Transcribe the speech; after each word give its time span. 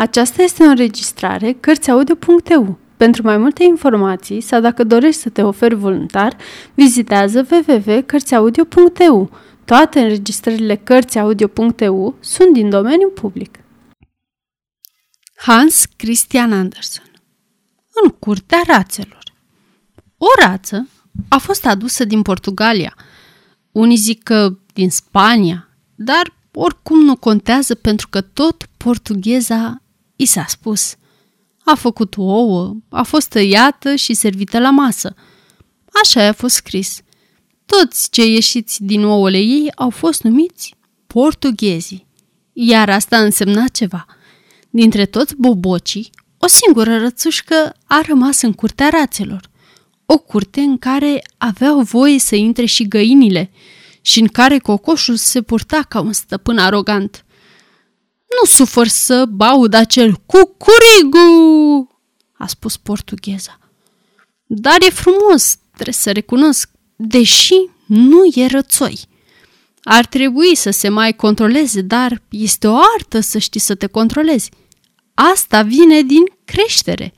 Aceasta 0.00 0.42
este 0.42 0.62
o 0.62 0.66
înregistrare 0.66 1.52
Cărțiaudio.eu. 1.52 2.78
Pentru 2.96 3.22
mai 3.22 3.36
multe 3.36 3.64
informații 3.64 4.40
sau 4.40 4.60
dacă 4.60 4.84
dorești 4.84 5.20
să 5.20 5.28
te 5.28 5.42
oferi 5.42 5.74
voluntar, 5.74 6.36
vizitează 6.74 7.46
www.cărțiaudio.eu. 7.50 9.30
Toate 9.64 10.00
înregistrările 10.00 10.76
Cărțiaudio.eu 10.76 12.16
sunt 12.20 12.52
din 12.52 12.70
domeniu 12.70 13.08
public. 13.08 13.58
Hans 15.34 15.84
Christian 15.96 16.52
Andersen 16.52 17.10
În 18.02 18.10
curtea 18.10 18.62
rațelor 18.66 19.22
O 20.16 20.26
rață 20.38 20.88
a 21.28 21.38
fost 21.38 21.66
adusă 21.66 22.04
din 22.04 22.22
Portugalia. 22.22 22.96
Unii 23.72 23.96
zic 23.96 24.22
că 24.22 24.58
din 24.74 24.90
Spania, 24.90 25.68
dar 25.94 26.34
oricum 26.52 26.98
nu 27.04 27.16
contează 27.16 27.74
pentru 27.74 28.08
că 28.08 28.20
tot 28.20 28.66
portugheza 28.76 29.82
i 30.20 30.24
s-a 30.24 30.44
spus. 30.48 30.94
A 31.64 31.74
făcut 31.74 32.16
ouă, 32.16 32.74
a 32.88 33.02
fost 33.02 33.28
tăiată 33.28 33.94
și 33.94 34.14
servită 34.14 34.58
la 34.58 34.70
masă. 34.70 35.14
Așa 36.02 36.26
a 36.26 36.32
fost 36.32 36.54
scris. 36.54 37.00
Toți 37.66 38.10
cei 38.10 38.32
ieșiți 38.32 38.84
din 38.84 39.04
ouăle 39.04 39.38
ei 39.38 39.72
au 39.74 39.90
fost 39.90 40.22
numiți 40.22 40.74
portughezii. 41.06 42.06
Iar 42.52 42.90
asta 42.90 43.18
însemna 43.18 43.68
ceva. 43.68 44.06
Dintre 44.70 45.06
toți 45.06 45.34
bobocii, 45.36 46.10
o 46.38 46.46
singură 46.46 46.98
rățușcă 46.98 47.74
a 47.86 48.00
rămas 48.06 48.42
în 48.42 48.52
curtea 48.52 48.88
rațelor. 48.88 49.50
O 50.06 50.18
curte 50.18 50.60
în 50.60 50.78
care 50.78 51.22
aveau 51.38 51.80
voie 51.80 52.18
să 52.18 52.36
intre 52.36 52.64
și 52.64 52.88
găinile 52.88 53.50
și 54.00 54.20
în 54.20 54.26
care 54.26 54.58
cocoșul 54.58 55.16
se 55.16 55.42
purta 55.42 55.82
ca 55.88 56.00
un 56.00 56.12
stăpân 56.12 56.58
arogant– 56.58 57.24
nu 58.38 58.46
sufăr 58.46 58.86
să 58.86 59.24
baud 59.24 59.74
acel 59.74 60.16
cucurigu, 60.26 61.88
a 62.32 62.46
spus 62.46 62.76
portugheza. 62.76 63.58
Dar 64.46 64.76
e 64.80 64.90
frumos, 64.90 65.56
trebuie 65.72 65.94
să 65.94 66.12
recunosc, 66.12 66.70
deși 66.96 67.54
nu 67.86 68.24
e 68.34 68.46
rățoi. 68.46 69.00
Ar 69.82 70.06
trebui 70.06 70.54
să 70.54 70.70
se 70.70 70.88
mai 70.88 71.16
controleze, 71.16 71.80
dar 71.80 72.22
este 72.28 72.66
o 72.66 72.76
artă 72.96 73.20
să 73.20 73.38
știi 73.38 73.60
să 73.60 73.74
te 73.74 73.86
controlezi. 73.86 74.50
Asta 75.14 75.62
vine 75.62 76.02
din 76.02 76.22
creștere. 76.44 77.14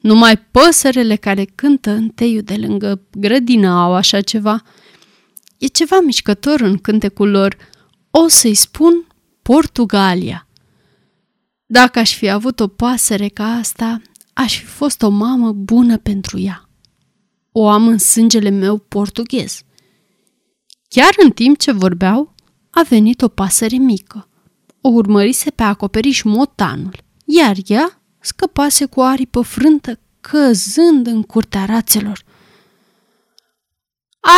Numai 0.00 0.36
păsările 0.38 1.16
care 1.16 1.44
cântă 1.54 1.90
în 1.90 2.08
teiul 2.08 2.42
de 2.42 2.54
lângă 2.54 3.02
grădină 3.12 3.68
au 3.68 3.94
așa 3.94 4.20
ceva. 4.20 4.62
E 5.58 5.66
ceva 5.66 6.00
mișcător 6.00 6.60
în 6.60 6.78
cântecul 6.78 7.30
lor. 7.30 7.56
O 8.10 8.28
să-i 8.28 8.54
spun 8.54 9.06
Portugalia. 9.42 10.45
Dacă 11.66 11.98
aș 11.98 12.14
fi 12.14 12.28
avut 12.28 12.60
o 12.60 12.68
pasăre 12.68 13.28
ca 13.28 13.44
asta, 13.44 14.02
aș 14.32 14.58
fi 14.58 14.64
fost 14.64 15.02
o 15.02 15.08
mamă 15.08 15.52
bună 15.52 15.98
pentru 15.98 16.38
ea. 16.38 16.68
O 17.52 17.68
am 17.68 17.86
în 17.86 17.98
sângele 17.98 18.48
meu 18.48 18.78
portughez. 18.78 19.60
Chiar 20.88 21.14
în 21.22 21.30
timp 21.30 21.58
ce 21.58 21.72
vorbeau, 21.72 22.34
a 22.70 22.82
venit 22.82 23.22
o 23.22 23.28
pasăre 23.28 23.76
mică. 23.76 24.28
O 24.80 24.88
urmărise 24.88 25.50
pe 25.50 25.62
acoperiș 25.62 26.22
motanul, 26.22 27.04
iar 27.24 27.56
ea 27.66 28.02
scăpase 28.20 28.84
cu 28.84 29.00
aripă 29.00 29.40
frântă, 29.40 30.00
căzând 30.20 31.06
în 31.06 31.22
curtea 31.22 31.64
rațelor. 31.64 32.24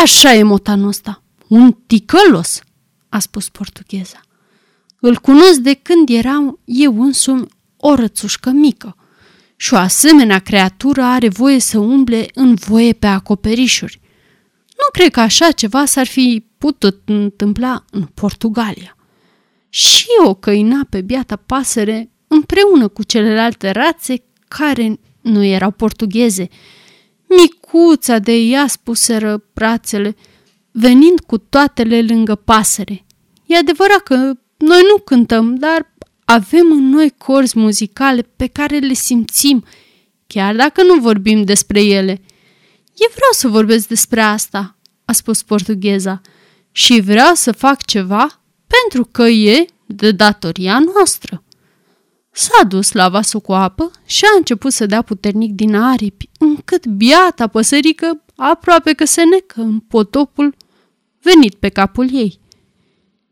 Așa 0.03 0.35
e 0.35 0.43
motanul 0.43 0.89
ăsta, 0.89 1.23
un 1.49 1.73
ticălos, 1.73 2.61
a 3.09 3.19
spus 3.19 3.49
portugheza. 3.49 4.21
Îl 5.01 5.17
cunosc 5.17 5.59
de 5.59 5.75
când 5.75 6.09
eram 6.09 6.59
eu 6.65 7.03
însumi 7.03 7.47
o 7.77 7.95
rățușcă 7.95 8.51
mică. 8.51 8.97
Și 9.57 9.75
o 9.75 9.77
asemenea 9.77 10.39
creatură 10.39 11.03
are 11.03 11.29
voie 11.29 11.59
să 11.59 11.79
umble 11.79 12.27
în 12.35 12.55
voie 12.55 12.93
pe 12.93 13.07
acoperișuri. 13.07 14.01
Nu 14.67 14.91
cred 14.93 15.11
că 15.11 15.21
așa 15.21 15.51
ceva 15.51 15.85
s-ar 15.85 16.07
fi 16.07 16.45
putut 16.59 17.03
întâmpla 17.05 17.85
în 17.91 18.03
Portugalia. 18.03 18.97
Și 19.69 20.07
o 20.25 20.35
căina 20.35 20.87
pe 20.91 21.01
biata 21.01 21.37
pasăre 21.37 22.11
împreună 22.27 22.89
cu 22.89 23.03
celelalte 23.03 23.71
rațe 23.71 24.23
care 24.49 25.01
nu 25.21 25.45
erau 25.45 25.71
portugheze. 25.71 26.49
Micuța 27.29 28.19
de 28.19 28.33
ea 28.33 28.67
spuseră 28.67 29.45
brațele, 29.53 30.17
venind 30.71 31.21
cu 31.21 31.39
toatele 31.39 32.03
lângă 32.03 32.35
pasăre. 32.35 33.05
E 33.47 33.57
adevărat 33.57 33.99
că 33.99 34.33
noi 34.59 34.81
nu 34.83 35.03
cântăm, 35.03 35.55
dar 35.55 35.93
avem 36.25 36.73
în 36.73 36.89
noi 36.89 37.15
corzi 37.19 37.59
muzicale 37.59 38.23
pe 38.37 38.47
care 38.47 38.79
le 38.79 38.93
simțim, 38.93 39.65
chiar 40.27 40.57
dacă 40.57 40.83
nu 40.83 41.01
vorbim 41.01 41.45
despre 41.45 41.83
ele. 41.83 42.21
Eu 42.95 43.09
vreau 43.15 43.31
să 43.33 43.49
vorbesc 43.49 43.89
despre 43.89 44.21
asta, 44.21 44.77
a 45.05 45.13
spus 45.13 45.43
portugheza, 45.43 46.21
și 46.71 47.01
vreau 47.01 47.35
să 47.35 47.53
fac 47.53 47.85
ceva 47.85 48.41
pentru 48.67 49.05
că 49.13 49.23
e 49.23 49.67
de 49.87 50.13
datoria 50.13 50.79
noastră. 50.95 51.43
S-a 52.31 52.65
dus 52.65 52.93
la 52.93 53.09
vasul 53.09 53.41
cu 53.41 53.53
apă 53.53 53.91
și 54.07 54.25
a 54.25 54.37
început 54.37 54.73
să 54.73 54.87
dea 54.87 55.03
puternic 55.03 55.53
din 55.53 55.75
aripi, 55.75 56.31
încât 56.39 56.87
biata 56.87 57.47
păsărică 57.47 58.23
aproape 58.37 58.93
că 58.93 59.05
se 59.05 59.23
necă 59.25 59.61
în 59.61 59.79
potopul 59.79 60.55
venit 61.23 61.55
pe 61.55 61.69
capul 61.69 62.15
ei. 62.15 62.41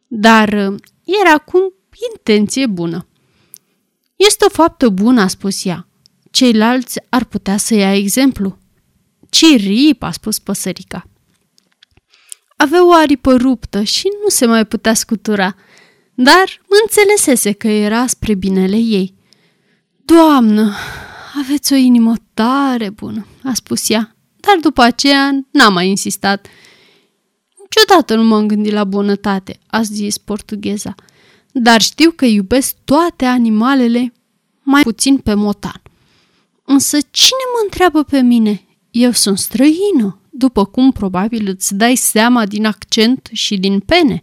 Dar 0.06 0.74
era 1.22 1.38
cu 1.38 1.72
intenție 2.12 2.66
bună. 2.66 3.06
Este 4.16 4.44
o 4.44 4.48
faptă 4.48 4.88
bună, 4.88 5.20
a 5.20 5.26
spus 5.26 5.64
ea. 5.64 5.88
Ceilalți 6.30 6.98
ar 7.08 7.24
putea 7.24 7.56
să 7.56 7.74
ia 7.74 7.94
exemplu. 7.94 8.58
Cirip, 9.30 10.02
a 10.02 10.10
spus 10.10 10.38
păsărica. 10.38 11.08
Avea 12.56 12.86
o 12.86 12.92
aripă 12.92 13.36
ruptă 13.36 13.82
și 13.82 14.08
nu 14.22 14.28
se 14.28 14.46
mai 14.46 14.66
putea 14.66 14.94
scutura, 14.94 15.54
dar 16.14 16.60
înțelesese 16.82 17.52
că 17.52 17.68
era 17.68 18.06
spre 18.06 18.34
binele 18.34 18.76
ei. 18.76 19.14
Doamnă, 20.04 20.74
aveți 21.38 21.72
o 21.72 21.76
inimă 21.76 22.14
tare 22.34 22.90
bună, 22.90 23.26
a 23.42 23.54
spus 23.54 23.88
ea, 23.88 24.16
dar 24.36 24.56
după 24.60 24.82
aceea 24.82 25.30
n-a 25.50 25.68
mai 25.68 25.88
insistat– 25.88 26.46
Niciodată 27.66 28.14
nu 28.14 28.24
m-am 28.24 28.46
gândit 28.46 28.72
la 28.72 28.84
bunătate, 28.84 29.58
a 29.66 29.82
zis 29.82 30.18
portugheza, 30.18 30.94
dar 31.52 31.80
știu 31.80 32.10
că 32.10 32.24
iubesc 32.24 32.76
toate 32.84 33.24
animalele, 33.24 34.12
mai 34.62 34.82
puțin 34.82 35.18
pe 35.18 35.34
motan. 35.34 35.82
Însă 36.64 36.96
cine 37.10 37.44
mă 37.52 37.60
întreabă 37.64 38.02
pe 38.02 38.20
mine? 38.20 38.66
Eu 38.90 39.10
sunt 39.10 39.38
străină, 39.38 40.20
după 40.30 40.64
cum 40.64 40.92
probabil 40.92 41.48
îți 41.48 41.74
dai 41.74 41.94
seama 41.94 42.46
din 42.46 42.66
accent 42.66 43.28
și 43.32 43.56
din 43.56 43.80
pene. 43.80 44.20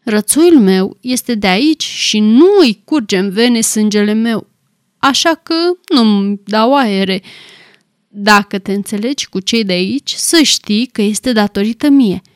Rățoiul 0.00 0.60
meu 0.60 0.96
este 1.00 1.34
de 1.34 1.46
aici 1.46 1.84
și 1.84 2.18
nu 2.18 2.46
îi 2.60 2.82
curge 2.84 3.18
în 3.18 3.30
vene 3.30 3.60
sângele 3.60 4.12
meu, 4.12 4.46
așa 4.98 5.34
că 5.34 5.54
nu-mi 5.94 6.40
dau 6.44 6.74
aere. 6.74 7.22
Dacă 8.08 8.58
te 8.58 8.72
înțelegi 8.72 9.28
cu 9.28 9.40
cei 9.40 9.64
de 9.64 9.72
aici, 9.72 10.12
să 10.12 10.42
știi 10.42 10.86
că 10.86 11.02
este 11.02 11.32
datorită 11.32 11.88
mie– 11.88 12.22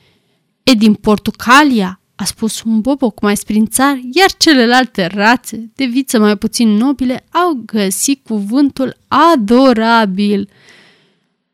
E 0.62 0.72
din 0.72 0.94
Portugalia, 0.94 2.00
a 2.14 2.24
spus 2.24 2.62
un 2.62 2.80
boboc 2.80 3.20
mai 3.20 3.36
sprințar, 3.36 4.00
iar 4.12 4.32
celelalte 4.36 5.06
rațe 5.06 5.70
de 5.74 5.84
viță 5.84 6.18
mai 6.18 6.36
puțin 6.36 6.68
nobile 6.68 7.24
au 7.30 7.62
găsit 7.66 8.24
cuvântul 8.24 8.96
adorabil. 9.08 10.48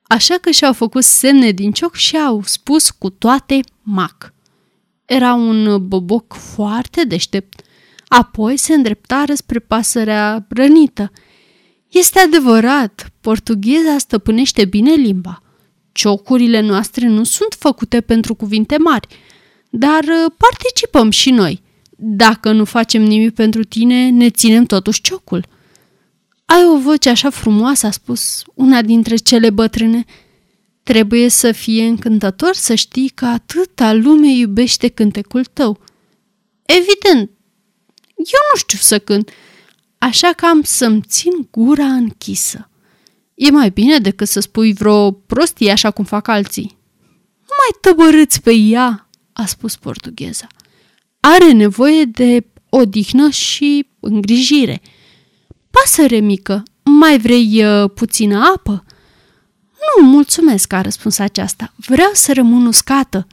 Așa 0.02 0.34
că 0.34 0.50
și-au 0.50 0.72
făcut 0.72 1.04
semne 1.04 1.50
din 1.50 1.72
cioc 1.72 1.94
și 1.94 2.16
au 2.16 2.42
spus 2.44 2.90
cu 2.90 3.10
toate 3.10 3.60
mac. 3.82 4.32
Era 5.04 5.34
un 5.34 5.88
boboc 5.88 6.34
foarte 6.34 7.04
deștept. 7.04 7.60
Apoi 8.08 8.56
se 8.56 8.74
îndreptară 8.74 9.34
spre 9.34 9.58
pasărea 9.58 10.46
rănită. 10.48 11.12
Este 11.88 12.18
adevărat, 12.18 13.12
portugheza 13.20 13.98
stăpânește 13.98 14.64
bine 14.64 14.92
limba– 14.92 15.42
Ciocurile 15.98 16.60
noastre 16.60 17.06
nu 17.06 17.24
sunt 17.24 17.56
făcute 17.58 18.00
pentru 18.00 18.34
cuvinte 18.34 18.76
mari, 18.78 19.08
dar 19.70 20.02
uh, 20.02 20.32
participăm 20.36 21.10
și 21.10 21.30
noi. 21.30 21.62
Dacă 21.96 22.52
nu 22.52 22.64
facem 22.64 23.02
nimic 23.02 23.34
pentru 23.34 23.64
tine, 23.64 24.08
ne 24.08 24.30
ținem 24.30 24.64
totuși 24.64 25.00
ciocul. 25.00 25.46
Ai 26.44 26.64
o 26.74 26.78
voce 26.78 27.08
așa 27.08 27.30
frumoasă, 27.30 27.86
a 27.86 27.90
spus 27.90 28.42
una 28.54 28.82
dintre 28.82 29.16
cele 29.16 29.50
bătrâne. 29.50 30.04
Trebuie 30.82 31.28
să 31.28 31.52
fie 31.52 31.84
încântător 31.86 32.54
să 32.54 32.74
știi 32.74 33.08
că 33.08 33.24
atâta 33.24 33.92
lume 33.92 34.32
iubește 34.32 34.88
cântecul 34.88 35.44
tău. 35.44 35.80
Evident, 36.62 37.30
eu 38.16 38.42
nu 38.52 38.56
știu 38.58 38.78
să 38.80 38.98
cânt, 38.98 39.30
așa 39.98 40.32
că 40.32 40.46
am 40.46 40.62
să-mi 40.62 41.02
țin 41.06 41.48
gura 41.50 41.86
închisă. 41.86 42.70
E 43.38 43.50
mai 43.50 43.70
bine 43.70 43.98
decât 43.98 44.28
să 44.28 44.40
spui 44.40 44.72
vreo 44.72 45.10
prostie 45.10 45.70
așa 45.70 45.90
cum 45.90 46.04
fac 46.04 46.28
alții. 46.28 46.78
Nu 47.40 47.54
mai 47.58 47.80
tăbărâți 47.80 48.42
pe 48.42 48.52
ea, 48.52 49.08
a 49.32 49.46
spus 49.46 49.76
portugheza. 49.76 50.46
Are 51.20 51.52
nevoie 51.52 52.04
de 52.04 52.46
odihnă 52.68 53.30
și 53.30 53.86
îngrijire. 54.00 54.80
Pasăre 55.70 56.18
mică, 56.18 56.62
mai 56.82 57.18
vrei 57.18 57.64
uh, 57.64 57.90
puțină 57.94 58.52
apă?" 58.54 58.84
Nu, 59.78 60.06
mulțumesc, 60.06 60.72
a 60.72 60.80
răspuns 60.80 61.18
aceasta. 61.18 61.72
Vreau 61.76 62.10
să 62.12 62.32
rămân 62.32 62.66
uscată. 62.66 63.26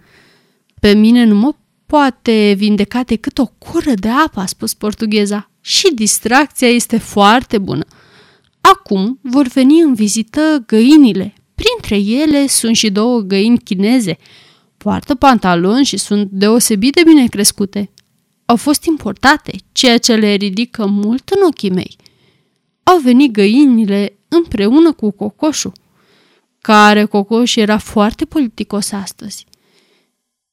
Pe 0.80 0.94
mine 0.94 1.24
nu 1.24 1.36
mă 1.36 1.56
poate 1.86 2.54
vindeca 2.58 3.04
decât 3.04 3.38
o 3.38 3.46
cură 3.46 3.94
de 3.94 4.10
apă, 4.10 4.40
a 4.40 4.46
spus 4.46 4.74
portugheza. 4.74 5.50
Și 5.62 5.94
distracția 5.94 6.68
este 6.68 6.98
foarte 6.98 7.58
bună. 7.58 7.86
Acum 8.72 9.20
vor 9.22 9.48
veni 9.48 9.80
în 9.80 9.94
vizită 9.94 10.64
găinile. 10.68 11.34
Printre 11.56 12.12
ele 12.12 12.48
sunt 12.48 12.76
și 12.76 12.92
două 12.92 13.20
găini 13.20 13.60
chineze. 13.60 14.18
Poartă 14.78 15.16
pantaloni 15.16 15.86
și 15.86 15.98
sunt 15.98 16.30
deosebit 16.32 16.94
de 16.94 17.02
bine 17.06 17.28
crescute. 17.28 17.90
Au 18.46 18.56
fost 18.56 18.84
importate, 18.84 19.56
ceea 19.72 19.98
ce 19.98 20.16
le 20.16 20.34
ridică 20.34 20.86
mult 20.86 21.30
în 21.30 21.42
ochii 21.48 21.70
mei. 21.70 21.96
Au 22.84 22.98
venit 22.98 23.32
găinile 23.32 24.18
împreună 24.28 24.92
cu 24.92 25.12
cocoșul 25.12 25.72
care 26.62 27.06
Cocoș 27.06 27.56
era 27.56 27.78
foarte 27.78 28.26
politicos 28.26 28.92
astăzi. 28.92 29.46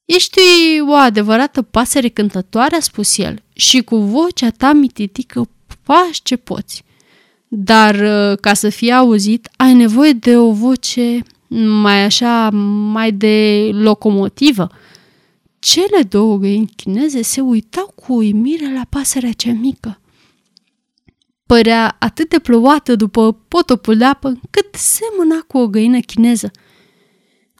Ești 0.04 0.40
o 0.88 0.92
adevărată 0.92 1.62
pasăre 1.62 2.08
cântătoare, 2.08 2.76
a 2.76 2.80
spus 2.80 3.18
el, 3.18 3.42
și 3.52 3.82
cu 3.82 3.96
vocea 3.96 4.50
ta 4.50 4.72
mititică 4.72 5.48
faci 5.82 6.20
ce 6.22 6.36
poți. 6.36 6.84
Dar 7.54 7.94
uh, 7.94 8.38
ca 8.38 8.54
să 8.54 8.68
fie 8.68 8.92
auzit, 8.92 9.48
ai 9.56 9.74
nevoie 9.74 10.12
de 10.12 10.36
o 10.36 10.52
voce 10.52 11.22
mai 11.82 12.04
așa, 12.04 12.50
mai 12.92 13.12
de 13.12 13.68
locomotivă. 13.72 14.70
Cele 15.58 16.02
două 16.08 16.36
găini 16.36 16.72
chineze 16.76 17.22
se 17.22 17.40
uitau 17.40 17.92
cu 17.94 18.14
uimire 18.14 18.72
la 18.72 18.86
pasărea 18.88 19.32
cea 19.32 19.52
mică 19.52 19.96
părea 21.52 21.96
atât 21.98 22.28
de 22.28 22.38
plouată 22.38 22.96
după 22.96 23.32
potopul 23.32 23.96
de 23.96 24.04
apă, 24.04 24.40
cât 24.50 24.74
semăna 24.74 25.44
cu 25.46 25.58
o 25.58 25.68
găină 25.68 26.00
chineză. 26.00 26.50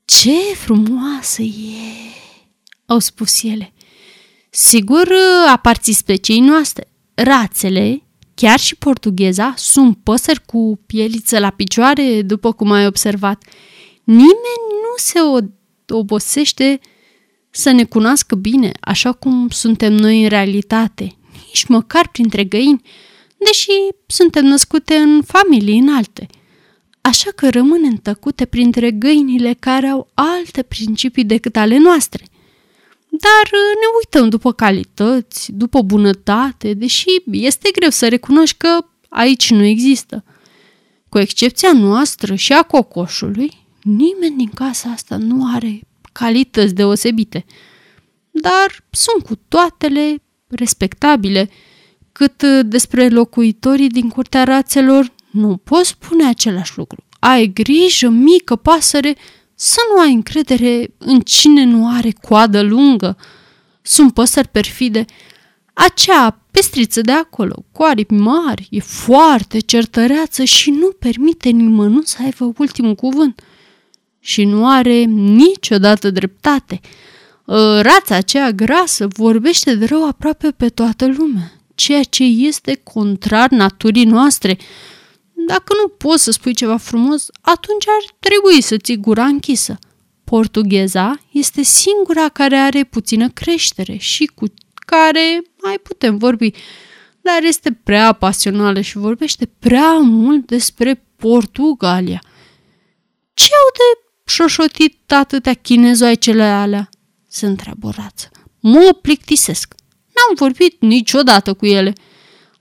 Ce 0.05 0.55
frumoasă 0.55 1.43
e!" 1.43 1.53
au 2.87 2.99
spus 2.99 3.43
ele. 3.43 3.73
Sigur, 4.51 5.09
aparții 5.49 5.93
speciei 5.93 6.41
noastre. 6.41 6.93
Rațele, 7.15 8.02
chiar 8.35 8.59
și 8.59 8.77
portugheza, 8.77 9.55
sunt 9.57 9.99
păsări 10.03 10.45
cu 10.47 10.81
pieliță 10.87 11.39
la 11.39 11.51
picioare, 11.51 12.23
după 12.23 12.53
cum 12.53 12.71
ai 12.71 12.87
observat. 12.87 13.45
Nimeni 14.05 14.63
nu 14.71 14.95
se 14.97 15.19
obosește 15.89 16.81
să 17.51 17.71
ne 17.71 17.85
cunoască 17.85 18.35
bine, 18.35 18.73
așa 18.81 19.13
cum 19.13 19.49
suntem 19.49 19.93
noi 19.93 20.23
în 20.23 20.29
realitate, 20.29 21.17
nici 21.47 21.65
măcar 21.67 22.09
printre 22.09 22.45
găini 22.45 22.83
deși 23.45 23.71
suntem 24.07 24.45
născute 24.45 24.95
în 24.95 25.23
familii 25.23 25.79
înalte. 25.79 26.27
Așa 27.01 27.31
că 27.37 27.51
rămânem 27.51 27.95
tăcute 27.95 28.45
printre 28.45 28.91
găinile 28.91 29.57
care 29.59 29.87
au 29.87 30.11
alte 30.15 30.63
principii 30.63 31.25
decât 31.25 31.57
ale 31.57 31.79
noastre. 31.79 32.25
Dar 33.21 33.51
ne 33.53 33.87
uităm 33.99 34.29
după 34.29 34.53
calități, 34.53 35.53
după 35.53 35.83
bunătate, 35.83 36.75
deși 36.75 37.09
este 37.31 37.71
greu 37.73 37.91
să 37.91 38.09
recunoști 38.09 38.57
că 38.57 38.79
aici 39.09 39.51
nu 39.51 39.65
există. 39.65 40.25
Cu 41.09 41.19
excepția 41.19 41.73
noastră 41.73 42.35
și 42.35 42.53
a 42.53 42.63
cocoșului, 42.63 43.67
nimeni 43.83 44.37
din 44.37 44.49
casa 44.55 44.89
asta 44.89 45.17
nu 45.17 45.55
are 45.55 45.81
calități 46.13 46.75
deosebite. 46.75 47.45
Dar 48.31 48.85
sunt 48.91 49.27
cu 49.27 49.35
toatele 49.49 50.23
respectabile, 50.49 51.51
cât 52.13 52.43
uh, 52.43 52.61
despre 52.65 53.09
locuitorii 53.09 53.89
din 53.89 54.09
curtea 54.09 54.45
rațelor, 54.45 55.13
nu 55.31 55.57
poți 55.57 55.89
spune 55.89 56.29
același 56.29 56.73
lucru. 56.77 57.05
Ai 57.19 57.47
grijă, 57.47 58.09
mică 58.09 58.57
pasăre, 58.57 59.17
să 59.65 59.81
nu 59.95 60.01
ai 60.01 60.13
încredere 60.13 60.95
în 60.99 61.21
cine 61.21 61.65
nu 61.65 61.89
are 61.97 62.13
coadă 62.21 62.63
lungă. 62.63 63.17
Sunt 63.83 64.15
păsări 64.15 64.49
perfide. 64.49 65.05
Acea 65.73 66.41
pestriță 66.51 67.01
de 67.01 67.13
acolo, 67.13 67.65
cu 67.73 67.83
aripi 67.83 68.15
mari, 68.15 68.67
e 68.71 68.81
foarte 68.81 69.59
certăreață 69.59 70.45
și 70.45 70.71
nu 70.71 70.87
permite 70.99 71.49
nimănui 71.49 72.07
să 72.07 72.17
aibă 72.23 72.53
ultimul 72.59 72.95
cuvânt. 72.95 73.43
Și 74.21 74.45
nu 74.45 74.69
are 74.69 75.03
niciodată 75.13 76.11
dreptate. 76.11 76.81
Ă, 77.49 77.81
rața 77.81 78.15
aceea 78.15 78.51
grasă 78.51 79.09
vorbește 79.17 79.75
de 79.75 79.85
rău 79.85 80.07
aproape 80.07 80.51
pe 80.51 80.69
toată 80.69 81.07
lumea 81.07 81.53
ceea 81.75 82.03
ce 82.03 82.25
este 82.25 82.81
contrar 82.83 83.51
naturii 83.51 84.05
noastre. 84.05 84.59
Dacă 85.47 85.75
nu 85.83 85.89
poți 85.89 86.23
să 86.23 86.31
spui 86.31 86.55
ceva 86.55 86.77
frumos, 86.77 87.27
atunci 87.41 87.85
ar 87.89 88.17
trebui 88.19 88.63
să 88.63 88.77
ții 88.77 88.97
gura 88.97 89.25
închisă. 89.25 89.79
Portugheza 90.25 91.21
este 91.33 91.63
singura 91.63 92.29
care 92.29 92.57
are 92.57 92.85
puțină 92.85 93.29
creștere 93.29 93.97
și 93.97 94.25
cu 94.35 94.45
care 94.87 95.43
mai 95.63 95.79
putem 95.79 96.17
vorbi, 96.17 96.51
dar 97.21 97.43
este 97.43 97.81
prea 97.85 98.13
pasională 98.13 98.81
și 98.81 98.97
vorbește 98.97 99.51
prea 99.59 99.93
mult 99.99 100.47
despre 100.47 101.05
Portugalia. 101.17 102.23
Ce 103.35 103.45
au 103.45 103.71
de 103.73 104.09
șoșotit 104.25 105.13
atâtea 105.13 105.55
chinezoaicele 105.55 106.43
alea? 106.43 106.89
Se 107.29 107.47
întreabă 107.47 107.93
rață. 107.97 108.31
Mă 108.61 108.99
plictisesc. 109.03 109.75
N-am 110.07 110.35
vorbit 110.37 110.81
niciodată 110.81 111.55
cu 111.55 111.67
ele. 111.67 111.93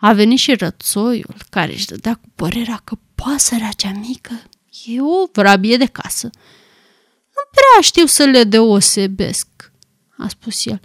A 0.01 0.13
venit 0.13 0.39
și 0.39 0.53
rățoiul, 0.53 1.35
care 1.49 1.73
își 1.73 1.85
dădea 1.85 2.13
cu 2.13 2.27
părerea 2.35 2.81
că 2.83 2.97
pasărea 3.15 3.71
cea 3.71 3.91
mică 3.91 4.41
e 4.85 5.01
o 5.01 5.25
vrabie 5.31 5.77
de 5.77 5.85
casă. 5.85 6.29
Nu 7.35 7.41
prea 7.51 7.81
știu 7.81 8.05
să 8.05 8.23
le 8.23 8.43
deosebesc, 8.43 9.47
a 10.17 10.27
spus 10.27 10.65
el. 10.65 10.81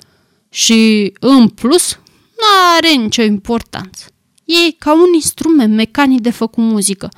Și, 0.48 1.12
în 1.20 1.48
plus, 1.48 1.98
nu 2.36 2.76
are 2.76 2.88
nicio 2.88 3.22
importanță. 3.22 4.04
E 4.44 4.72
ca 4.78 4.92
un 4.92 5.12
instrument 5.14 5.74
mecanic 5.74 6.20
de 6.20 6.30
făcut 6.30 6.64
muzică. 6.64 7.08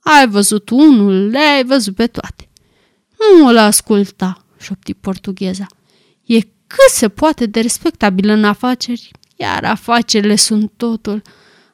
Ai 0.00 0.28
văzut 0.28 0.70
unul, 0.70 1.28
le-ai 1.28 1.64
văzut 1.64 1.94
pe 1.94 2.06
toate. 2.06 2.48
Nu 3.18 3.46
o 3.46 3.58
asculta, 3.58 4.44
șopti 4.60 4.94
portugheza. 4.94 5.66
E 6.24 6.40
cât 6.40 6.90
se 6.90 7.08
poate 7.08 7.46
de 7.46 7.60
respectabilă 7.60 8.32
în 8.32 8.44
afaceri, 8.44 9.10
iar 9.40 9.64
afacerile 9.64 10.36
sunt 10.36 10.72
totul. 10.76 11.22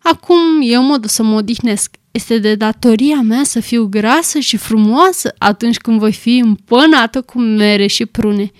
Acum 0.02 0.38
eu 0.62 0.82
mă 0.82 0.96
duc 0.96 1.10
să 1.10 1.22
mă 1.22 1.36
odihnesc. 1.36 1.96
Este 2.10 2.38
de 2.38 2.54
datoria 2.54 3.20
mea 3.20 3.44
să 3.44 3.60
fiu 3.60 3.86
grasă 3.86 4.38
și 4.38 4.56
frumoasă 4.56 5.34
atunci 5.38 5.76
când 5.76 5.98
voi 5.98 6.12
fi 6.12 6.36
împănată 6.36 7.22
cu 7.22 7.38
mere 7.38 7.86
și 7.86 8.06
prune. 8.06 8.50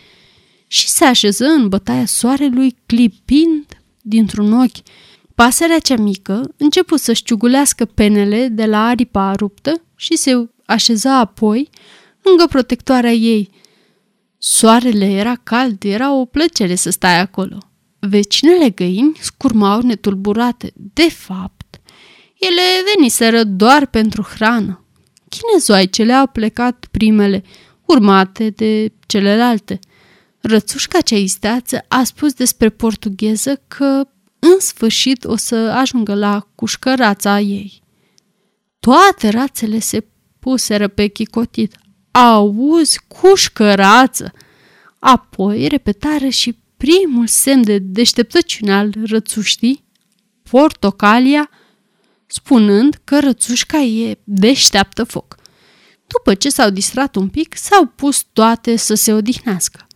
Și 0.67 0.89
se 0.89 1.05
așeză 1.05 1.45
în 1.45 1.69
bătaia 1.69 2.07
soarelui, 2.07 2.77
clipind 2.87 3.67
dintr-un 4.01 4.53
ochi. 4.53 4.87
Pasărea 5.35 5.79
cea 5.79 5.97
mică 5.97 6.55
început 6.57 7.01
să-și 7.01 7.23
ciugulească 7.23 7.85
penele 7.85 8.49
de 8.49 8.67
la 8.67 8.87
aripa 8.87 9.33
ruptă 9.33 9.83
și 9.97 10.17
se 10.17 10.49
așeza 10.67 11.19
apoi 11.19 11.69
lângă 12.23 12.47
protectoarea 12.47 13.13
ei– 13.13 13.49
Soarele 14.47 15.11
era 15.11 15.35
cald, 15.43 15.83
era 15.83 16.13
o 16.13 16.25
plăcere 16.25 16.75
să 16.75 16.91
stai 16.91 17.21
acolo. 17.21 17.59
Vecinele 18.09 18.71
găini 18.71 19.17
scurmau 19.21 19.81
netulburate. 19.81 20.73
De 20.75 21.11
fapt, 21.11 21.81
ele 22.39 22.61
veniseră 22.95 23.45
doar 23.45 23.87
pentru 23.87 24.23
hrană. 24.23 24.85
Chinezoaicele 25.29 26.13
au 26.13 26.27
plecat 26.27 26.87
primele, 26.91 27.43
urmate 27.85 28.51
de 28.51 28.93
celelalte. 29.07 29.79
Rățușca 30.41 31.01
cea 31.01 31.17
isteață 31.17 31.85
a 31.89 32.05
spus 32.05 32.33
despre 32.33 32.69
portugheză 32.69 33.63
că 33.69 34.07
în 34.39 34.59
sfârșit 34.59 35.25
o 35.25 35.37
să 35.37 35.55
ajungă 35.55 36.15
la 36.15 36.47
cușcărața 36.55 37.41
ei. 37.41 37.83
Toate 38.81 39.29
rațele 39.29 39.79
se 39.79 40.07
puseră 40.39 40.89
pe 40.89 41.07
chicotit. 41.07 41.77
Auzi, 42.11 43.01
cușcărață! 43.09 44.33
Apoi 44.99 45.69
repetară 45.69 46.29
și 46.29 46.57
primul 46.85 47.27
semn 47.27 47.63
de 47.63 47.79
deșteptăciune 47.79 48.75
al 48.75 48.93
rățuștii, 49.05 49.85
portocalia, 50.51 51.51
spunând 52.27 53.01
că 53.05 53.21
rățușca 53.21 53.79
e 53.79 54.19
deșteaptă 54.25 55.05
foc. 55.05 55.37
După 56.07 56.35
ce 56.35 56.49
s-au 56.49 56.71
distrat 56.71 57.17
un 57.17 57.29
pic, 57.29 57.57
s-au 57.57 57.87
pus 57.87 58.27
toate 58.33 58.77
să 58.77 58.95
se 58.95 59.13
odihnească. 59.13 59.87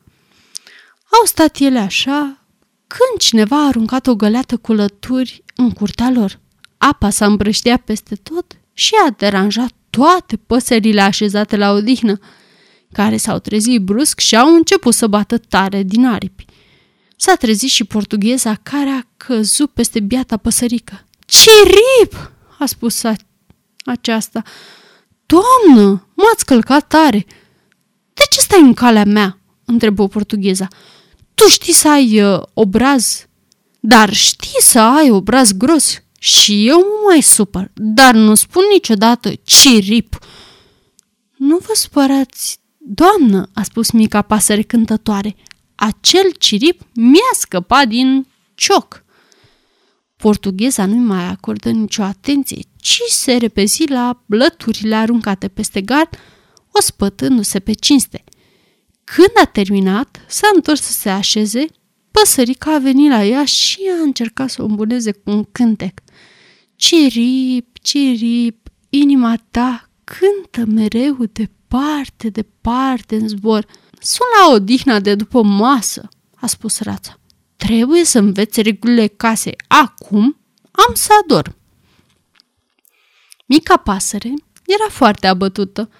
Au 1.21 1.25
stat 1.25 1.59
ele 1.59 1.79
așa, 1.79 2.47
când 2.87 3.19
cineva 3.19 3.63
a 3.63 3.67
aruncat 3.67 4.07
o 4.07 4.17
găleată 4.17 4.57
cu 4.57 4.73
lături 4.73 5.45
în 5.57 5.71
curtea 5.71 6.11
lor. 6.11 6.41
Apa 6.79 7.11
s-a 7.11 7.27
împrăștiat 7.27 7.81
peste 7.81 8.15
tot 8.15 8.57
și 8.73 8.93
a 9.07 9.11
deranjat 9.11 9.73
toate 9.91 10.37
păsările 10.37 11.01
așezate 11.01 11.57
la 11.57 11.73
odihnă, 11.73 12.19
care 12.93 13.17
s-au 13.17 13.39
trezit 13.39 13.81
brusc 13.81 14.19
și 14.19 14.37
au 14.37 14.55
început 14.55 14.95
să 14.95 15.07
bată 15.07 15.39
tare 15.39 15.83
din 15.83 16.07
aripi. 16.07 16.47
S-a 17.21 17.35
trezit 17.35 17.71
și 17.71 17.85
portugheza 17.85 18.55
care 18.55 18.91
a 18.91 19.07
căzut 19.17 19.71
peste 19.71 20.01
biata 20.01 20.37
păsărică. 20.37 21.05
Cirip! 21.27 22.33
a 22.59 22.67
spus 22.67 23.03
aceasta. 23.85 24.43
Doamnă, 25.27 26.09
m-ați 26.15 26.45
călcat 26.45 26.87
tare. 26.87 27.27
De 28.15 28.23
ce 28.31 28.41
stai 28.41 28.61
în 28.61 28.75
calea 28.75 29.05
mea? 29.05 29.39
întrebă 29.65 30.09
portugheza. 30.09 30.69
Tu 31.35 31.49
știi 31.49 31.73
să 31.73 31.89
ai 31.89 32.23
uh, 32.23 32.43
obraz, 32.55 33.27
dar 33.81 34.13
știi 34.13 34.61
să 34.61 34.81
ai 34.81 35.11
obraz 35.11 35.53
gros. 35.53 36.03
Și 36.19 36.69
eu 36.69 36.79
mă 36.79 37.09
mai 37.09 37.23
supăr, 37.23 37.71
dar 37.75 38.15
nu 38.15 38.35
spun 38.35 38.63
niciodată 38.73 39.33
cirip. 39.45 40.19
Nu 41.37 41.57
vă 41.57 41.73
spărați, 41.75 42.59
doamnă, 42.79 43.49
a 43.55 43.63
spus 43.63 43.91
mica 43.91 44.23
pasăre 44.23 44.63
cântătoare. 44.63 45.37
Acel 45.81 46.31
cirip 46.39 46.81
mi-a 46.95 47.33
scăpat 47.33 47.89
din 47.89 48.27
cioc. 48.55 49.05
Portugheza 50.17 50.87
nu-i 50.87 50.99
mai 50.99 51.25
acordă 51.25 51.71
nicio 51.71 52.03
atenție, 52.03 52.63
ci 52.77 53.01
se 53.09 53.37
repezi 53.37 53.89
la 53.89 54.23
blăturile 54.27 54.95
aruncate 54.95 55.49
peste 55.49 55.81
gard, 55.81 56.09
ospătându-se 56.73 57.61
pe 57.61 57.73
cinste. 57.73 58.25
Când 59.05 59.31
a 59.43 59.45
terminat, 59.45 60.25
s-a 60.29 60.49
întors 60.55 60.81
să 60.81 60.93
se 60.93 61.09
așeze, 61.11 61.67
păsărica 62.11 62.75
a 62.75 62.79
venit 62.79 63.11
la 63.11 63.25
ea 63.25 63.45
și 63.45 63.79
a 63.99 64.03
încercat 64.03 64.51
să 64.51 64.63
o 64.63 64.65
îmbuneze 64.65 65.13
cu 65.13 65.31
un 65.31 65.45
cântec. 65.53 66.01
Cirip, 66.77 67.77
cirip, 67.83 68.69
inima 68.89 69.37
ta 69.51 69.91
cântă 70.05 70.71
mereu 70.71 71.17
departe, 71.33 72.29
departe 72.29 73.17
în 73.17 73.29
zbor. 73.29 73.67
Sunt 74.01 74.29
la 74.41 74.55
odihna 74.55 75.01
de 75.01 75.15
după 75.15 75.43
masă, 75.43 76.09
a 76.35 76.47
spus 76.47 76.81
rața. 76.81 77.21
Trebuie 77.57 78.05
să 78.05 78.19
înveți 78.19 78.63
regulile 78.63 79.07
casei. 79.07 79.57
Acum 79.69 80.37
am 80.71 80.95
să 80.95 81.09
ador. 81.23 81.57
Mica 83.47 83.77
pasăre 83.77 84.35
era 84.67 84.91
foarte 84.91 85.27
abătută, 85.27 85.91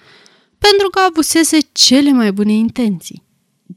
pentru 0.57 0.89
că 0.89 0.99
avusese 0.99 1.57
cele 1.71 2.11
mai 2.11 2.31
bune 2.31 2.51
intenții. 2.51 3.23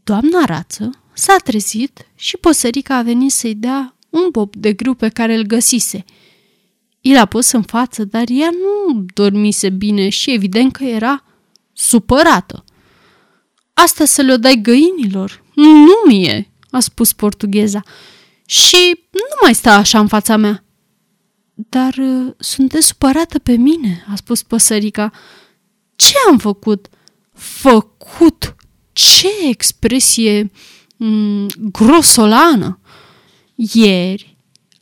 Doamna 0.05 0.45
rață 0.45 0.91
s-a 1.13 1.37
trezit 1.45 2.07
și 2.15 2.37
păsărica 2.37 2.97
a 2.97 3.03
venit 3.03 3.33
să-i 3.33 3.55
dea 3.55 3.97
un 4.11 4.29
bob 4.31 4.57
de 4.57 4.73
grâu 4.73 4.95
pe 4.95 5.09
care 5.09 5.35
îl 5.35 5.43
găsise. 5.43 6.05
I 7.01 7.13
l-a 7.13 7.27
pus 7.27 7.51
în 7.51 7.63
față, 7.63 8.05
dar 8.05 8.25
ea 8.29 8.51
nu 8.51 9.05
dormise 9.15 9.71
bine 9.71 10.09
și 10.09 10.33
evident 10.33 10.73
că 10.73 10.85
era 10.85 11.25
supărată. 11.73 12.65
Asta 13.75 14.05
să 14.05 14.23
le-o 14.23 14.37
dai 14.37 14.61
găinilor? 14.63 15.45
Nu 15.55 16.03
mie, 16.07 16.53
a 16.71 16.81
spus 16.81 17.13
portugheza. 17.13 17.83
Și 18.47 19.07
nu 19.11 19.37
mai 19.43 19.55
sta 19.55 19.75
așa 19.75 19.99
în 19.99 20.07
fața 20.07 20.37
mea. 20.37 20.65
Dar 21.55 21.95
uh, 21.99 22.33
sunteți 22.39 22.87
supărată 22.87 23.39
pe 23.39 23.53
mine, 23.53 24.05
a 24.13 24.15
spus 24.15 24.43
păsărica. 24.43 25.11
Ce 25.97 26.15
am 26.29 26.39
făcut? 26.39 26.89
Făcut? 27.33 28.55
Ce 28.93 29.29
expresie 29.49 30.51
mm, 30.97 31.47
grosolană! 31.57 32.81
Ieri, 33.55 34.37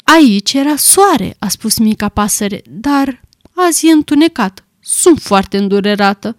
aici 0.05 0.53
era 0.53 0.77
soare, 0.77 1.37
a 1.39 1.49
spus 1.49 1.79
mica 1.79 2.09
pasăre, 2.09 2.63
dar 2.69 3.21
azi 3.55 3.87
e 3.87 3.93
întunecat. 3.93 4.65
Sunt 4.81 5.19
foarte 5.19 5.57
îndurerată. 5.57 6.37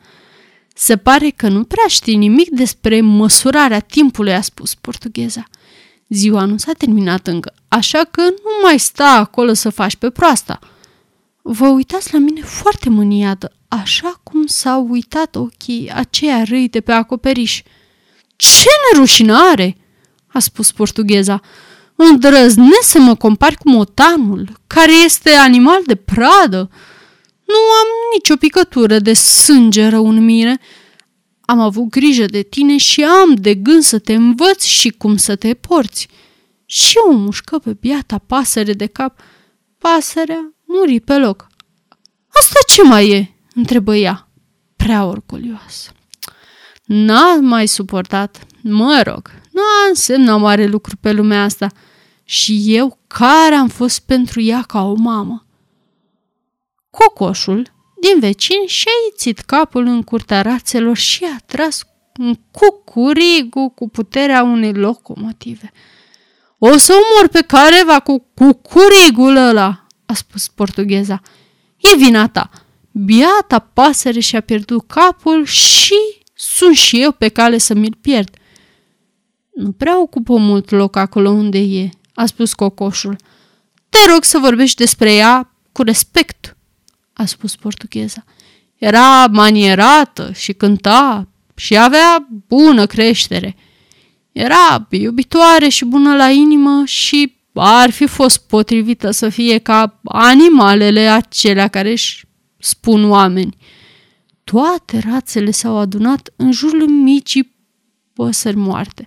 Se 0.73 0.97
pare 0.97 1.29
că 1.29 1.47
nu 1.47 1.63
prea 1.63 1.87
știi 1.87 2.15
nimic 2.15 2.49
despre 2.49 3.01
măsurarea 3.01 3.79
timpului, 3.79 4.33
a 4.33 4.41
spus 4.41 4.75
portugheza. 4.75 5.43
Ziua 6.07 6.45
nu 6.45 6.57
s-a 6.57 6.71
terminat 6.77 7.27
încă, 7.27 7.53
așa 7.67 8.03
că 8.11 8.21
nu 8.21 8.51
mai 8.63 8.79
sta 8.79 9.09
acolo 9.09 9.53
să 9.53 9.69
faci 9.69 9.95
pe 9.95 10.09
proasta. 10.09 10.59
Vă 11.41 11.67
uitați 11.67 12.13
la 12.13 12.19
mine 12.19 12.41
foarte 12.41 12.89
mâniată, 12.89 13.51
așa 13.67 14.19
cum 14.23 14.45
s-au 14.45 14.87
uitat 14.89 15.35
ochii 15.35 15.91
aceia 15.95 16.43
răi 16.43 16.69
de 16.69 16.81
pe 16.81 16.91
acoperiș. 16.91 17.61
Ce 18.35 18.69
nerușinare!" 18.93 19.77
a 20.27 20.39
spus 20.39 20.71
portugheza. 20.71 21.41
Îndrăznesc 21.95 22.83
să 22.83 22.99
mă 22.99 23.15
compari 23.15 23.55
cu 23.55 23.69
motanul, 23.69 24.59
care 24.67 24.91
este 25.03 25.29
animal 25.29 25.81
de 25.85 25.95
pradă. 25.95 26.69
Nu 27.51 27.61
am 27.81 27.87
nicio 28.13 28.35
picătură 28.35 28.99
de 28.99 29.13
sânge 29.13 29.87
rău 29.87 30.07
în 30.09 30.23
mine. 30.23 30.57
Am 31.41 31.59
avut 31.59 31.89
grijă 31.89 32.25
de 32.25 32.41
tine 32.41 32.77
și 32.77 33.03
am 33.03 33.33
de 33.33 33.55
gând 33.55 33.83
să 33.83 33.99
te 33.99 34.13
învăț 34.13 34.63
și 34.63 34.89
cum 34.89 35.17
să 35.17 35.35
te 35.35 35.53
porți. 35.53 36.07
Și 36.65 36.95
o 37.07 37.11
mușcă 37.11 37.59
pe 37.59 37.73
biata 37.73 38.17
pasăre 38.17 38.73
de 38.73 38.85
cap. 38.85 39.19
Pasărea 39.77 40.53
muri 40.65 40.99
pe 40.99 41.17
loc. 41.17 41.47
Asta 42.33 42.59
ce 42.67 42.83
mai 42.83 43.09
e? 43.09 43.35
întrebă 43.55 43.95
ea, 43.95 44.27
prea 44.75 45.05
orgolioasă. 45.05 45.91
N-a 46.85 47.35
mai 47.35 47.67
suportat. 47.67 48.45
Mă 48.61 49.01
rog, 49.05 49.31
nu 49.51 49.61
a 49.61 49.87
însemnat 49.89 50.39
mare 50.39 50.65
lucru 50.65 50.97
pe 50.97 51.11
lumea 51.11 51.43
asta. 51.43 51.67
Și 52.23 52.63
eu 52.65 52.99
care 53.07 53.55
am 53.55 53.67
fost 53.67 53.99
pentru 53.99 54.41
ea 54.41 54.61
ca 54.61 54.83
o 54.83 54.93
mamă. 54.93 55.45
Cocoșul 56.91 57.71
din 58.01 58.19
vecin 58.19 58.65
și-a 58.65 58.91
ițit 59.13 59.39
capul 59.39 59.85
în 59.85 60.03
curtea 60.03 60.41
rațelor 60.41 60.97
și 60.97 61.23
a 61.23 61.41
tras 61.45 61.83
un 62.19 62.35
cucurigu 62.51 63.69
cu 63.69 63.89
puterea 63.89 64.43
unei 64.43 64.73
locomotive. 64.73 65.71
O 66.57 66.77
să 66.77 66.93
omor 66.93 67.27
pe 67.27 67.41
careva 67.41 67.99
cu 67.99 68.25
cucurigul 68.33 69.35
ăla, 69.35 69.87
a 70.05 70.13
spus 70.13 70.47
portugheza. 70.47 71.21
E 71.77 71.95
vina 71.95 72.27
ta. 72.27 72.49
Biata 72.91 73.59
pasăre 73.59 74.19
și-a 74.19 74.41
pierdut 74.41 74.87
capul 74.87 75.45
și 75.45 75.95
sunt 76.33 76.75
și 76.75 77.01
eu 77.01 77.11
pe 77.11 77.27
cale 77.27 77.57
să 77.57 77.73
mi-l 77.73 77.97
pierd. 78.01 78.29
Nu 79.53 79.71
prea 79.71 80.01
ocupă 80.01 80.37
mult 80.37 80.69
loc 80.69 80.95
acolo 80.95 81.29
unde 81.29 81.57
e, 81.57 81.89
a 82.13 82.25
spus 82.25 82.53
cocoșul. 82.53 83.15
Te 83.89 83.97
rog 84.11 84.23
să 84.23 84.37
vorbești 84.37 84.77
despre 84.77 85.13
ea 85.13 85.55
cu 85.71 85.83
respect 85.83 86.57
a 87.13 87.25
spus 87.25 87.55
portugheza. 87.55 88.23
Era 88.75 89.27
manierată 89.27 90.31
și 90.33 90.53
cânta 90.53 91.27
și 91.55 91.77
avea 91.77 92.27
bună 92.47 92.85
creștere. 92.85 93.55
Era 94.31 94.87
iubitoare 94.89 95.69
și 95.69 95.85
bună 95.85 96.15
la 96.15 96.29
inimă 96.29 96.83
și 96.85 97.35
ar 97.53 97.89
fi 97.89 98.07
fost 98.07 98.47
potrivită 98.47 99.11
să 99.11 99.29
fie 99.29 99.57
ca 99.57 99.99
animalele 100.03 100.99
acelea 100.99 101.67
care 101.67 101.91
își 101.91 102.25
spun 102.57 103.09
oameni. 103.09 103.57
Toate 104.43 105.03
rațele 105.09 105.51
s-au 105.51 105.77
adunat 105.77 106.33
în 106.35 106.51
jurul 106.51 106.87
micii 106.87 107.55
păsări 108.13 108.55
moarte. 108.55 109.05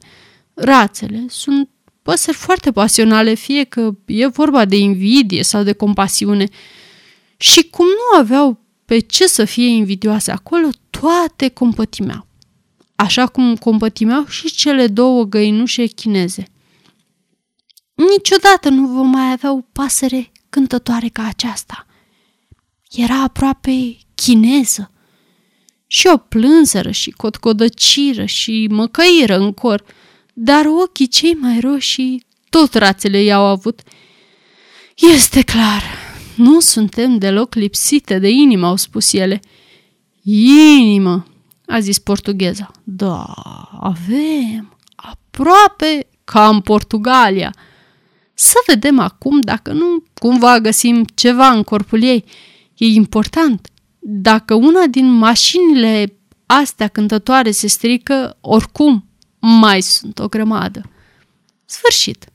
Rațele 0.54 1.25
sunt 1.28 1.68
păsări 2.02 2.37
foarte 2.37 2.73
pasionale, 2.73 3.34
fie 3.34 3.64
că 3.64 3.94
e 4.06 4.26
vorba 4.26 4.64
de 4.64 4.76
invidie 4.76 5.42
sau 5.42 5.62
de 5.62 5.73
compasiune. 5.73 6.49
Și 7.37 7.69
cum 7.69 7.87
nu 7.87 8.19
aveau 8.19 8.61
pe 8.85 8.99
ce 8.99 9.26
să 9.26 9.45
fie 9.45 9.67
invidioase 9.67 10.31
acolo, 10.31 10.69
toate 10.91 11.49
compătimeau. 11.49 12.26
Așa 12.97 13.26
cum 13.26 13.57
compătimeau 13.57 14.26
și 14.26 14.50
cele 14.50 14.87
două 14.87 15.25
găinușe 15.25 15.87
chineze. 15.87 16.45
Niciodată 17.95 18.69
nu 18.69 18.87
vom 18.87 19.09
mai 19.09 19.33
avea 19.33 19.53
o 19.53 19.61
pasăre 19.61 20.33
cântătoare 20.49 21.09
ca 21.09 21.26
aceasta. 21.26 21.87
Era 22.91 23.23
aproape 23.23 23.97
chineză. 24.14 24.91
Și 25.87 26.07
o 26.07 26.17
plânseră 26.17 26.91
și 26.91 27.11
cotcodăciră 27.11 28.25
și 28.25 28.67
măcăiră 28.71 29.37
în 29.37 29.53
cor, 29.53 29.85
dar 30.33 30.67
ochii 30.67 31.09
cei 31.09 31.35
mai 31.35 31.61
roșii 31.61 32.26
tot 32.50 32.75
rațele 32.75 33.23
i-au 33.23 33.45
avut. 33.45 33.81
Este 35.12 35.43
clar, 35.43 35.83
nu 36.37 36.61
suntem 36.61 37.19
deloc 37.19 37.55
lipsite 37.55 38.19
de 38.19 38.29
inimă, 38.29 38.67
au 38.67 38.76
spus 38.76 39.12
ele. 39.12 39.41
Inimă, 40.23 41.26
a 41.67 41.81
zis 41.81 41.99
portugheza. 41.99 42.71
Da, 42.85 43.25
avem, 43.81 44.76
aproape 44.97 46.07
ca 46.25 46.49
în 46.49 46.61
Portugalia. 46.61 47.55
Să 48.35 48.57
vedem 48.67 48.99
acum 48.99 49.41
dacă 49.41 49.73
nu 49.73 50.05
cumva 50.14 50.59
găsim 50.59 51.05
ceva 51.14 51.49
în 51.49 51.62
corpul 51.62 52.03
ei. 52.03 52.25
E 52.76 52.87
important. 52.87 53.69
Dacă 53.99 54.55
una 54.55 54.87
din 54.91 55.07
mașinile 55.11 56.19
astea 56.47 56.88
cântătoare 56.88 57.50
se 57.50 57.67
strică, 57.67 58.37
oricum 58.41 59.09
mai 59.38 59.83
sunt 59.83 60.19
o 60.19 60.29
grămadă. 60.29 60.83
Sfârșit. 61.64 62.29